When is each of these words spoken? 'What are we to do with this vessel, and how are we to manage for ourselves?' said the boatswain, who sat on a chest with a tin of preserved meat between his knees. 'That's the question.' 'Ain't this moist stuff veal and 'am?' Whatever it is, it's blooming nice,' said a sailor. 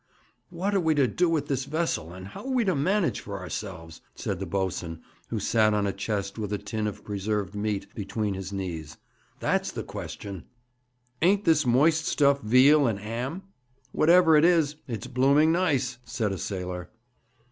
'What 0.49 0.73
are 0.73 0.79
we 0.79 0.95
to 0.95 1.05
do 1.07 1.29
with 1.29 1.45
this 1.47 1.65
vessel, 1.65 2.11
and 2.11 2.29
how 2.29 2.41
are 2.43 2.49
we 2.51 2.65
to 2.65 2.73
manage 2.73 3.19
for 3.19 3.37
ourselves?' 3.39 4.01
said 4.15 4.39
the 4.39 4.47
boatswain, 4.47 5.01
who 5.27 5.39
sat 5.39 5.75
on 5.75 5.85
a 5.85 5.93
chest 5.93 6.39
with 6.39 6.51
a 6.51 6.57
tin 6.57 6.87
of 6.87 7.03
preserved 7.03 7.53
meat 7.53 7.85
between 7.93 8.33
his 8.33 8.51
knees. 8.51 8.97
'That's 9.39 9.71
the 9.71 9.83
question.' 9.83 10.45
'Ain't 11.21 11.45
this 11.45 11.67
moist 11.67 12.07
stuff 12.07 12.41
veal 12.41 12.87
and 12.87 12.99
'am?' 12.99 13.43
Whatever 13.91 14.35
it 14.35 14.43
is, 14.43 14.75
it's 14.87 15.05
blooming 15.05 15.51
nice,' 15.51 15.99
said 16.03 16.31
a 16.31 16.39
sailor. 16.39 16.89